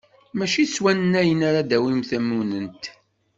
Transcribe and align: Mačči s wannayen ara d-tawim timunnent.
Mačči 0.37 0.63
s 0.65 0.75
wannayen 0.83 1.41
ara 1.47 1.61
d-tawim 1.63 2.01
timunnent. 2.09 2.83